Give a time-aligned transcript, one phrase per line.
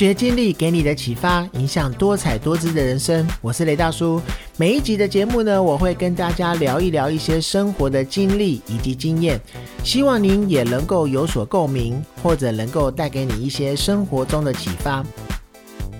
[0.00, 3.28] 学经历给你的启发，影响多彩多姿的人生。
[3.42, 4.18] 我是雷大叔。
[4.56, 9.38] 每一集的节目呢，我会跟大家聊一聊一些生活的经历以及经验，
[9.84, 15.04] 希望您也能够有所共鸣，或者能够带给你一些生活中的启发。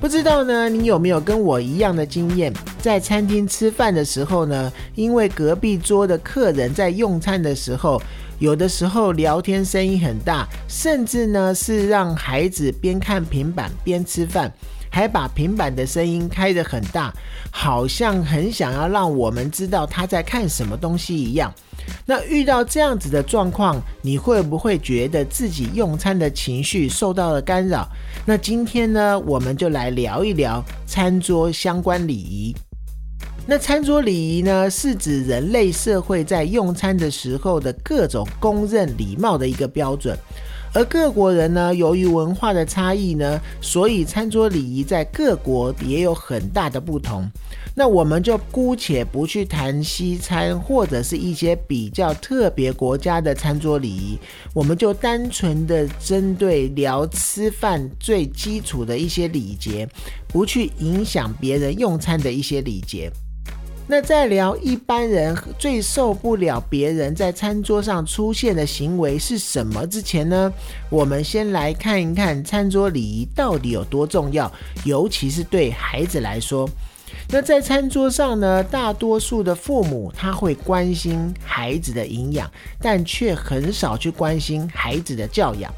[0.01, 2.51] 不知道呢，你有没有跟我一样的经验？
[2.81, 8.01] 在餐厅吃饭的时候呢，因为隔壁桌的客人在用餐的时候，
[8.41, 14.51] 有的时候聊天声音很大，甚至呢是让孩子边看平板边吃饭，
[14.91, 17.13] 还把平板的声音开得很大，
[17.51, 21.53] 好像很想要让我们知道他在看什么东西一样。
[22.07, 27.87] 那遇到这样子的状况，你会不会觉得自己用餐的情绪受到了干扰？
[28.25, 32.57] 那今天呢，我们就来聊一聊餐桌相关礼仪。
[33.47, 40.17] 那餐桌礼仪呢，是指人类社会在用餐的时候的各种公认礼貌的一个标准。
[40.73, 47.29] 而各国人呢，由于文化的差异呢，所以餐桌礼仪在各国也有很大的不同。
[47.75, 54.17] 那我们就姑且不去谈西餐或者是一些比较特别国家的餐桌礼仪，
[54.55, 59.89] 我们就单纯的针对聊吃饭最基础的一些礼节，
[60.29, 63.11] 不去影响别人用餐的一些礼节。
[63.91, 70.53] 那在聊一般人最受不了别人在餐桌上出现的行为是什么之前呢，
[70.89, 74.49] 我们先来看一看餐桌礼仪到底有多重要，
[74.85, 76.71] 尤其是对孩子来说。
[77.33, 82.49] 那在餐桌上呢，大多数的父母他会关心孩子的营养，
[82.81, 85.73] 但却很少去关心孩子的教养。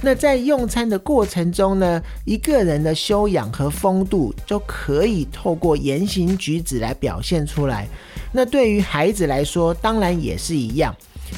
[0.00, 7.86] 那在用餐的过程中呢，一个人的修养和风度就可以透过言行举止来表现出来。
[8.32, 10.94] 那对于孩子来说，当然也是一样。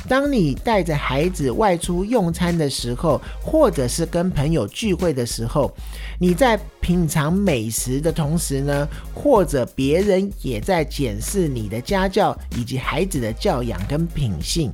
[0.09, 5.73] 当你带着孩子外出用餐的时候，或者是跟朋友聚会的时候，
[6.19, 14.71] 你在品尝美食的同时呢，或者别人也在检视你的家教以及孩子的教养跟品性。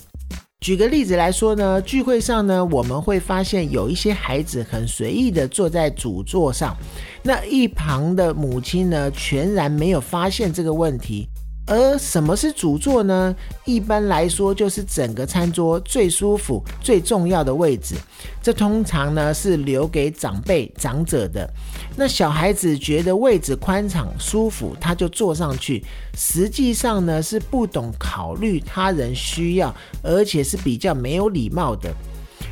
[0.67, 6.77] 举个例子来说呢，聚会上呢，我们会发现有一些孩子很随意的坐在主座上，
[7.23, 11.29] 那一旁的母亲呢，全然没有发现这个问题。
[11.67, 13.35] 而什么是主座呢？
[13.65, 17.97] 一般来说，就是整个餐桌最舒服、最重要的位置。
[18.41, 21.49] 这通常呢是留给长辈、长者的。
[21.97, 25.85] 那小孩子觉得位置宽敞、舒服，他就坐上去。
[26.17, 31.93] 实际上呢是不懂考虑他人需要，而且是比较没有礼貌的。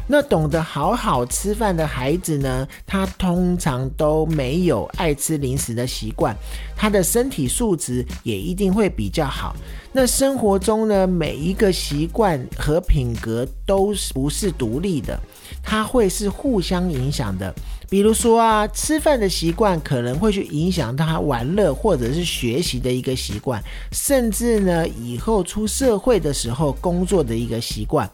[0.06, 6.36] 那懂得好好吃饭的孩子呢，他通常都没有爱吃零食的习惯，
[6.77, 9.55] 他的身体素质也一定会比较好。
[9.93, 15.19] 那生活中呢，每一个习惯和品格都不是独立的，
[15.62, 17.55] 它会是互相影响的。
[17.89, 23.62] 比如说啊，吃饭的习惯可能会去影响他玩乐或者是学习的一个习惯，
[23.93, 28.11] 甚至呢，以后出社会的时候工作的一个习惯。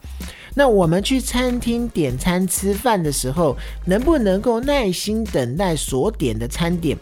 [0.52, 3.56] 那我们去餐厅点餐吃饭的时候，
[3.86, 6.98] 能不能够耐心等待所点的餐点？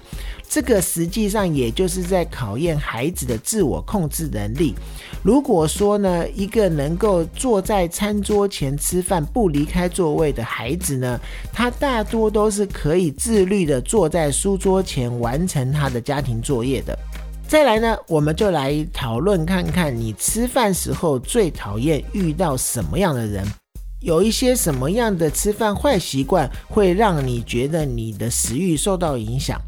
[0.49, 4.75] 这个实际上也就是在考验孩子的自我控制能力。
[5.23, 11.21] 如果说呢，一个能够坐在餐桌前吃饭不离开座位的孩子呢，
[11.53, 16.99] 他大多都是可以自律的坐在书桌前完成他的家庭作业的。
[17.47, 23.47] 再来呢，我们就来讨论看看，你吃饭时候最讨厌遇到什么样的人？
[24.01, 29.61] 有一些什么样的吃饭坏习惯会让你觉得你的食欲受到影响？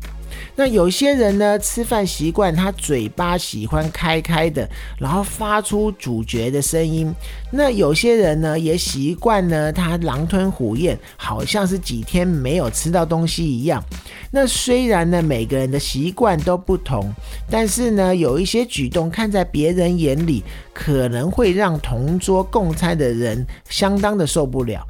[0.57, 4.69] 那有些人呢，吃饭习惯他嘴巴喜欢开开的，
[4.99, 7.13] 然后发出主角的声音。
[7.51, 13.83] 那有些人呢，也习惯呢，他狼吞虎咽，好像是几天没有吃到东西一样。
[14.31, 17.13] 那虽然呢，每个人的习惯都不同，
[17.51, 24.87] 但是呢，有一些举动看在别人眼里，可能会让同桌共餐的人相当的受不了。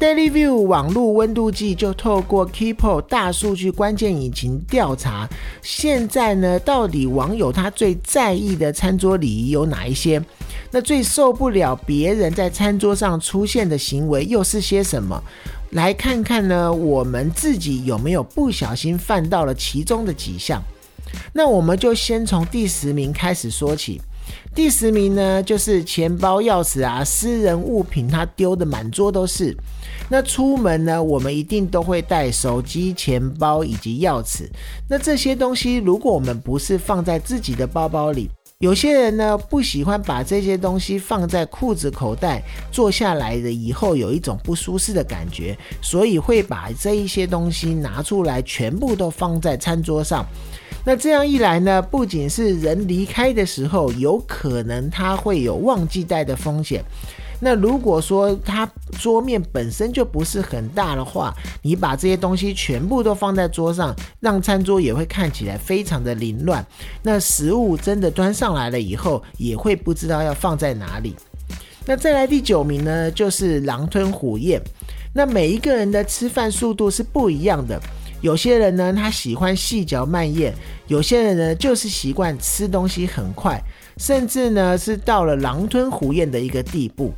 [0.00, 5.28] Daily View 网络温度计就透过 Keepo 大数据关键引擎调查，
[5.60, 10.18] 现在呢，到底网友他最在意的餐桌礼仪有哪一些？
[10.70, 15.22] 那最受不了别人在餐桌上出现的行为又是些什么？
[15.72, 20.62] 来看看呢，我们自己有没有不小心犯到了其中的几项？
[21.34, 24.00] 那我们就先从第十名开始说起。
[24.54, 29.56] 第十名呢，就是钱包、钥匙啊，私人物品，他丢的满桌都是。
[30.08, 34.48] 那出门呢，我们一定都会带手机、钱包以及钥匙。
[34.88, 38.28] 那这些东西，如果我们不是放在自己的包包里，
[38.58, 42.42] 有些人呢不喜欢把这些东西放在裤子口袋，
[42.72, 50.26] 坐下来的以后有一种不舒适的感觉，所以会把这一些东西拿出来，全部都放在餐桌上。
[50.84, 56.82] 那这样一来呢，不仅是人离开的时候有可能他会有忘记带的风险。
[57.42, 66.62] 那如果说它桌面本身就不是很大的话，你把这些东西全部都放在桌上，让餐桌也会看起来非常的凌乱。
[67.02, 71.16] 那食物真的端上来了以后，也会不知道要放在哪里。
[71.86, 74.60] 那再来第九名呢，就是狼吞虎咽。
[75.14, 77.80] 那每一个人的吃饭速度是不一样的，
[78.20, 80.52] 有些人呢，他喜欢细嚼慢咽；
[80.86, 83.62] 有些人呢，就是习惯吃东西很快，
[83.96, 87.12] 甚至呢，是到了狼吞虎咽的一个地步。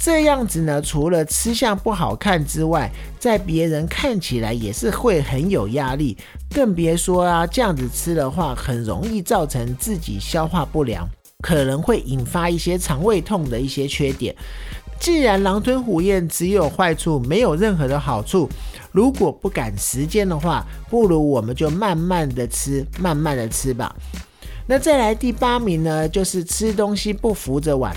[0.00, 6.16] 这样子呢，除了吃相不好看之外，在别人看起来也是会很有压力，
[6.54, 11.04] 更别说啊，这样子吃的话，很容易造成自己消化不良，
[11.42, 14.32] 可能会引发一些肠胃痛的一些缺点。
[15.00, 18.48] 既然狼吞虎咽只有坏处，没有任何的好处，
[18.92, 23.94] 如果不赶时间的话，不如我们就慢慢的吃，慢慢的吃吧。
[24.66, 27.96] 那再来第八名呢，就是吃东西不扶着碗。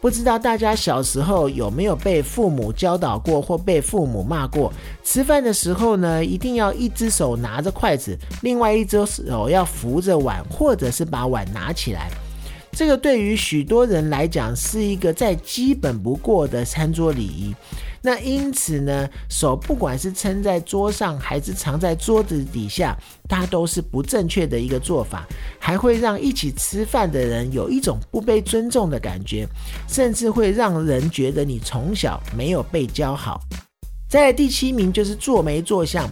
[0.00, 4.72] 不知道大家小时候有没有被父母教导过，或被父母骂过？
[5.04, 12.10] 吃饭的时候呢，一定要一只手拿着筷子，另外一只手要扶着碗，或者是把碗拿起来。
[12.76, 17.54] 这个对于许多人来讲，是一个再基本不过的餐桌礼仪。
[18.04, 22.96] 那因此呢，手不管是撑在桌上还是藏在桌子底下，
[23.28, 25.24] 它都是不正确的一个做法，
[25.60, 29.46] 还会让一起吃饭的人有一种不被尊重的感觉，
[29.86, 33.40] 甚至会让人觉得你从小没有被教好。
[34.08, 36.10] 在第七名就是坐没坐相。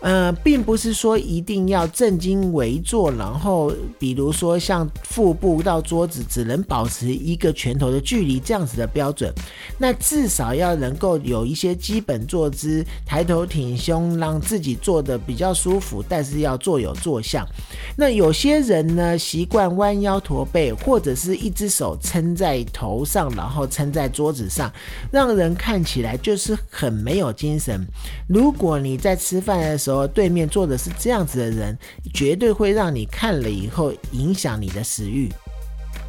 [0.00, 9.30] 呃，并不是说一定要正襟危坐，然后比如说像腹部到桌子只能保持一个拳头的距离这样子的标准，
[9.76, 17.46] 那至少要能够有一些基本坐姿，抬头挺胸，让自己坐的比较舒服，但是要坐有坐相。
[17.94, 24.72] 那有些人呢习惯弯腰驼背，或者是一只手撑在头上，然后撑在桌子上，
[25.10, 27.86] 让人看起来就是很没有精神。
[28.26, 31.76] 如果你在吃饭的时候，而对面坐的是这样子的人，
[32.14, 35.28] 绝对会让你看了以后影响你的食欲。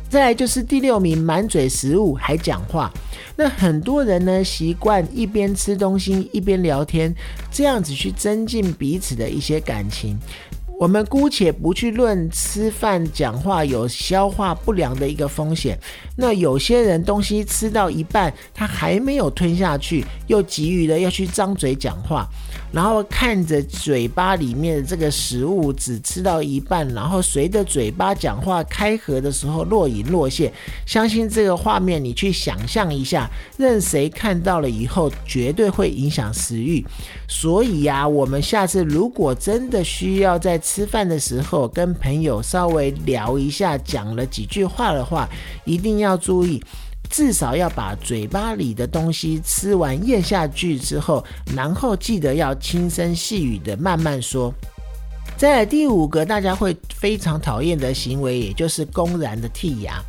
[0.10, 2.92] 再来就是第六名，满嘴食物还讲话。
[3.38, 7.16] 那很多人呢习惯一边吃东西一边聊天，
[7.50, 10.20] 这样子去增进彼此的一些感情。
[10.82, 15.78] 我们姑且不去论吃饭讲话有消化不良的一个风险。
[16.18, 22.28] 那有些人东西吃到一半，他还没有吞下去，又急于的要去张嘴讲话。
[22.72, 30.52] 然后看着嘴巴里面的这个食物只吃到一半，然后随着嘴巴讲话开合的时候若隐若现，
[30.88, 36.84] 相信这个画面你去想象一下，任谁看到了以后绝对会影响食欲。
[37.28, 45.28] 所以呀，我们下次如果真的需要在吃饭的时候跟朋友稍微聊一下，讲了几句话的话，
[45.66, 46.64] 一定要注意。
[47.10, 51.22] 至少要把嘴巴里的东西吃完咽下去之后，
[51.54, 54.54] 然后记得要轻声细语的慢慢说。
[55.36, 60.02] 在第五个，大家会非常讨厌的行为，也就是公然的剔牙。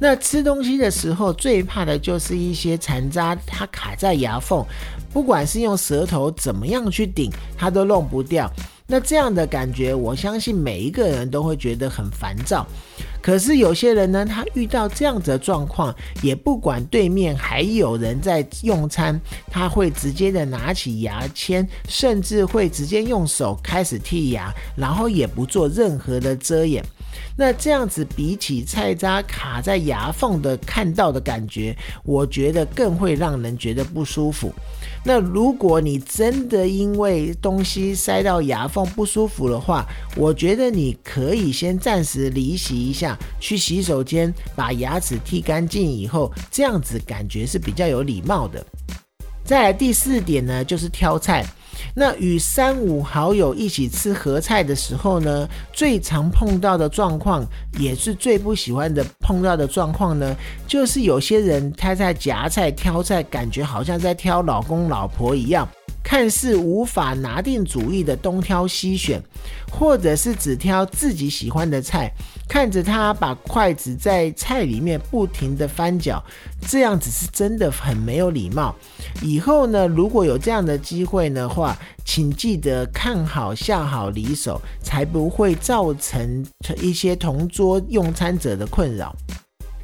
[0.00, 4.66] 那吃东西的时候，最怕的就是一些残渣，它卡在牙缝，
[5.12, 8.50] 不管是用舌头怎么样去顶，它都弄不掉。
[8.90, 12.66] 那这样的感觉，我相信每一个人都会觉得很烦躁。
[13.22, 26.84] 可是有些人呢，他遇到这样子的状况，也不管对面还有人在用餐，他会直接的拿起牙签，甚至会直接用手开始剔牙，然后也不做任何的遮掩。
[27.36, 34.52] 那这样子比起菜渣卡在牙缝的看到的感觉，我觉得更会让人觉得不舒服。
[35.04, 48.64] 那如果你真的因为东西塞到牙缝不舒服的话，我觉得你可以先暂时离席一下，去洗手间把牙齿剃干净以后，这样子感觉是比较有礼貌的。
[49.42, 51.44] 再来第四点呢，就是挑菜。
[51.94, 57.44] 那与三五好友一起吃合菜的时候呢，最常碰到的状况，
[57.78, 60.34] 也是最不喜欢的碰到的状况呢，
[60.66, 65.68] 就是有些人他在夹菜挑菜，感觉好像在挑老公老婆一样，
[66.02, 69.20] 看似无法拿定主意的东挑西选，
[69.70, 72.10] 或者是只挑自己喜欢的菜。
[72.50, 76.20] 看着他把筷子在菜里面不停的翻搅，
[76.68, 78.74] 这样子是真的很没有礼貌。
[79.22, 86.44] 以后呢，如果有这样的机会的话，请记得看好下好离手，才不会造成
[86.82, 89.14] 一些同桌用餐者的困扰。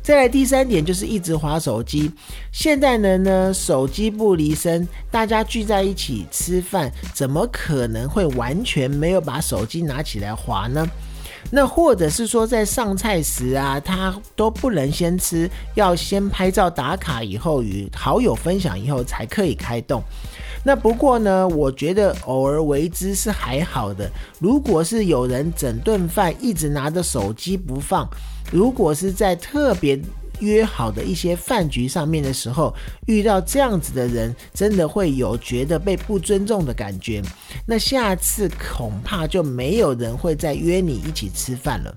[0.03, 2.11] 再来第三点就是一直划手机。
[2.51, 10.85] 现代人呢，手机不离身，大家聚在一起吃饭，怎么可能会完全没有把手机拿起来划呢？
[11.51, 20.03] 那或者是说，在上菜时啊，他都不能先吃，要先拍照打卡，以后与好友分享以后才可以开动。
[20.65, 24.11] 那不过呢，我觉得偶尔为之是还好的。
[24.41, 28.09] 如果是有人整顿饭一直拿着手机不放，
[28.51, 29.97] 如果是在特别
[30.41, 32.75] 约好的一些饭局上面的时候，
[33.07, 37.23] 遇到这样子的人，真的会有觉得被不尊重的感觉。
[37.67, 41.95] 那下次恐怕就没有人会再约你一起吃饭了。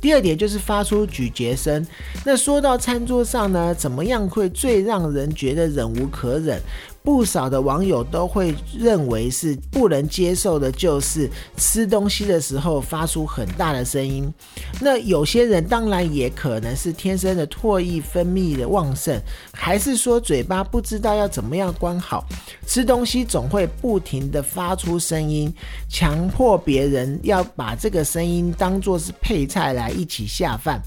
[0.00, 1.86] 第二点就是发出咀嚼声。
[2.24, 6.58] 那说到餐桌上呢，怎么样会最让人觉得忍无可忍？
[7.02, 14.32] 不少的网友都会认为是不能接受的，就是吃东西的时候发出很大的声音。
[14.80, 19.18] 那有些人当然也可能是天生的唾液分泌的旺盛，
[19.52, 22.24] 还是说嘴巴不知道要怎么样关好，
[22.66, 25.52] 吃东西总会不停的发出声音，
[25.88, 30.80] 强迫别人要把这个声音当做是配菜来一起下饭。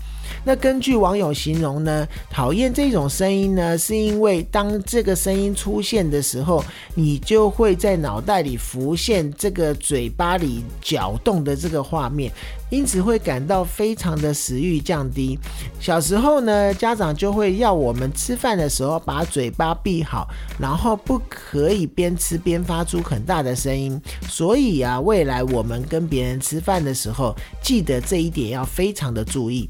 [0.43, 6.63] 那根据网友形容呢，讨厌这种声音呢，是因为当这个声音出现的时候，
[6.95, 12.31] 你就会在脑袋里浮现这个嘴巴里搅动的这个画面，
[12.69, 15.37] 因此会感到非常的食欲降低。
[15.79, 20.27] 小时候呢，家长就会要我们吃饭的时候把嘴巴闭好，
[20.59, 23.99] 然后不可以边吃边发出很大的声音。
[24.27, 29.69] 所以啊，未来我们跟别人吃饭的时候，记得这一点要非常的注意。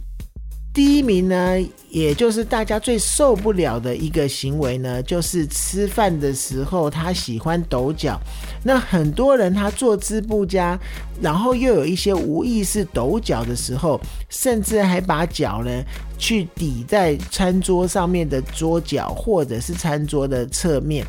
[0.73, 1.55] 第一名呢，
[1.91, 8.19] 也就是大家最受不了的一个行为呢，就是吃饭的时候他喜欢抖脚。
[8.63, 10.79] 那很多人他坐姿不佳，
[11.21, 15.69] 然后又有一些无意识抖脚的时候，甚至还把脚呢
[16.17, 21.05] 去抵在餐桌上面的桌角或者是餐桌的侧面。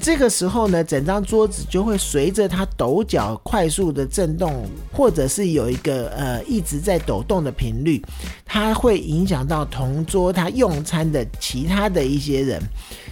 [0.00, 8.04] 这个时候呢，整张桌子就会随着它抖脚快速的震动，或者是有一个呃一直在抖动的频率，
[8.44, 12.60] 它会影响到同桌他用餐的其他的一些人。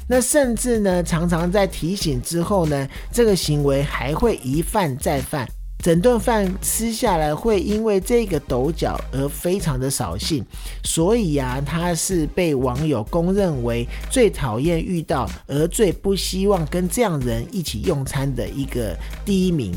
[0.08, 5.48] 那甚至呢，常常在提醒之后呢，这个行为还会一犯再犯。
[5.82, 10.44] 整顿饭吃下来，会因为这个抖脚而非常的扫兴，
[10.84, 19.74] 所以呀，他是被网友公认为最讨厌遇到，而最不希望跟这样人一起用餐的一个第一名。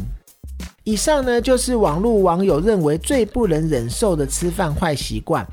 [0.84, 5.44] 以上呢，就是网络网友认为最不能忍受的吃饭坏习惯。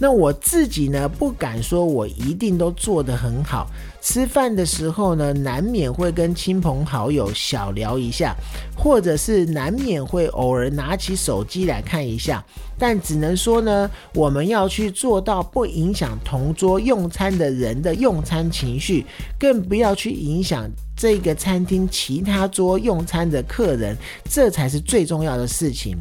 [0.00, 3.68] 那我自己呢，不敢说我一定都做得很好。
[4.00, 8.32] 吃饭的时候呢，难免会跟亲朋好友小聊一下，
[8.76, 12.44] 或者是难免会偶尔拿起手机来看一下。
[12.78, 19.04] 但只能说呢，我们要去做到不影响同桌用餐的人的用餐情绪，
[19.36, 23.96] 更不要去影响这个餐厅其他桌用餐的客人，
[24.30, 25.98] 这才是最重要的事情。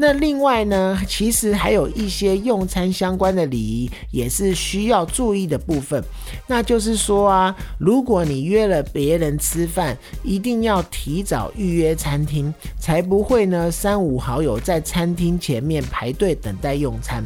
[0.00, 6.00] 那另外呢，其实还有一些用餐相关的礼仪也是需要注意的部分。
[6.46, 17.24] 那就是说啊，如果你约了别人吃饭，一定要提早预约餐厅，才不会呢三五好友在餐厅前面排队等待用餐。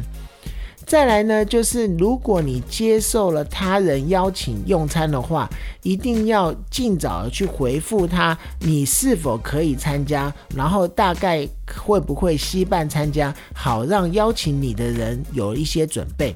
[0.93, 5.49] 再来呢，就是如果你接受了他人邀请用餐的话，
[5.81, 11.49] 一定要尽早的去回复他，你是否可以参加，然后大概
[11.83, 16.35] 会不会稀办参加，好让邀请你的人有一些准备。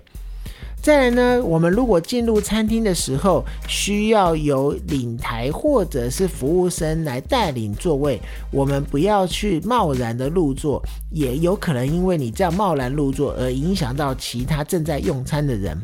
[0.87, 8.17] 再来呢，我们如果进入餐厅的时候，需要由领台或者是服务生来带领座位，
[8.53, 15.77] 我们不要去贸然的入座，也有可能因为你这样贸然入座而影响到其他正在用餐的人。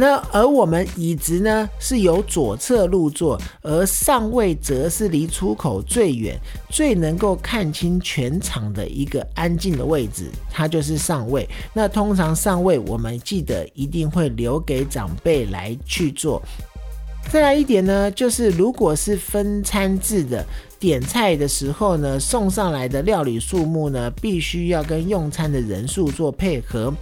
[0.00, 6.38] 那而我们椅子呢是由左侧入座，而上位则是离出口最远、
[6.70, 11.48] 最能够看清全场的一个安静的位置，它就是上位。
[11.74, 16.40] 那通常上位我们记得一定会留给长辈来去做。
[17.28, 20.46] 再来一点呢，就是如果是分餐制的
[20.78, 26.94] 点菜的时候呢，送上来的料理数目呢，必须要跟用餐的人数做配合。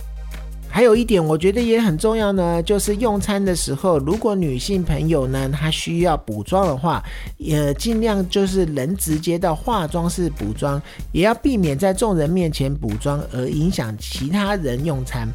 [0.76, 7.02] 还有一点，我觉得也很重要呢，就是用餐的时候，如果女性朋友呢，她需要补妆的话，
[7.38, 10.78] 也尽量就是能直接到化妆室补妆，
[11.12, 15.26] 也要避免在众人面前补妆而影响其他人用餐。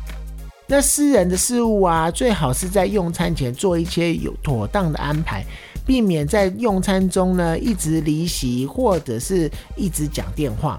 [0.67, 5.43] 那私人的事物啊，最好是在用餐前做一些有妥当的安排，
[5.87, 10.77] 避免在用餐中呢一直离席或者是一直讲电话。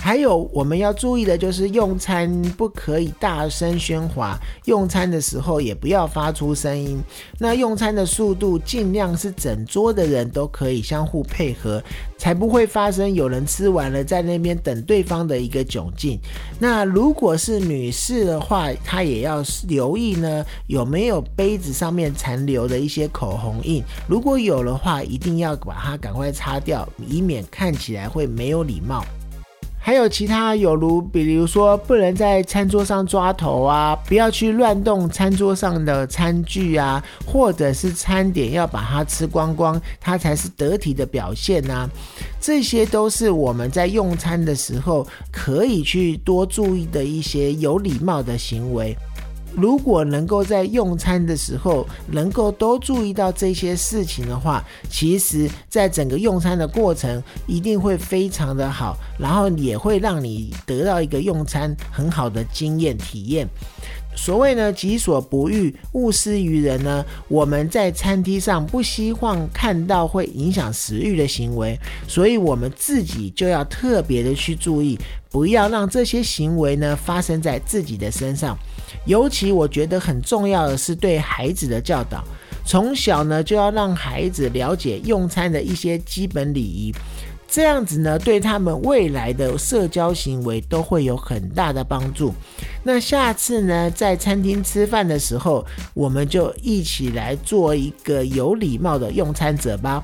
[0.00, 7.02] 还有我们要注意的就是用餐不可以大声喧哗，用餐的时候也不要发出声音。
[7.38, 11.82] 那用餐的速度尽量是整桌的人都可以相互配合，
[12.18, 16.20] 才不会发生有人吃完了在那边等对方的一个窘境。
[16.58, 29.02] 那如果是女士的话，她也要留意呢有没有杯子上面残留的一些口红印，如果有的话，一定要把它赶快擦掉，以免看起来会没有礼貌。
[29.86, 41.86] 还有其他有如，比如说不能在餐桌上抓头啊，不要去乱动餐桌上的餐具啊，或者是餐点要把它吃光光，它才是得体的表现啊。
[42.40, 48.96] 这些都是我们在用餐的时候可以去多注意的一些有礼貌的行为。
[49.56, 63.48] 如果能够在用餐的时候能够都注意到这些事情的话，其实在整个用餐的过程一定会非常的好，然后也会让你得到一个用餐很好的经验体验。
[64.16, 67.04] 所谓呢，己所不欲，勿施于人呢。
[67.26, 74.96] 我们在餐厅上不希望看到会影响食欲的行为，所以我们自己就要特别的去注意，
[75.30, 78.56] 不要让这些行为呢发生在自己的身上。
[79.06, 82.24] 尤其我觉得很重要的是对孩子的教导，
[82.64, 86.94] 从小呢就要让孩子了解用餐的一些基本礼仪。
[87.46, 92.34] 这样子呢，对他们未来的社交行为都会有很大的帮助。
[92.82, 100.02] 那下次呢，在餐厅吃饭的时候，我们就一起来做一个有礼貌的用餐者吧。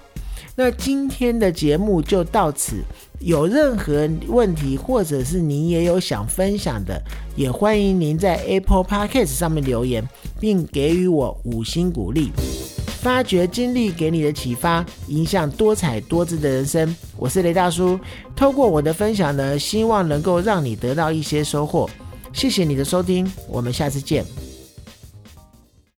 [0.57, 2.77] 那今天的节目就到此。
[3.21, 6.99] 有任何问题，或者是您也有想分享的，
[7.37, 10.09] 也欢迎您在 Apple Podcast 上面留言，
[10.41, 12.31] 并给予我五星鼓励。
[13.03, 16.97] 发掘经历给你的启发，影响多彩多姿的人生。
[17.17, 18.01] 我是雷大叔，
[18.35, 21.89] 透过我的分享呢，希望能够让你得到一些收获。
[22.33, 24.50] 谢谢你的收听，我们下次见。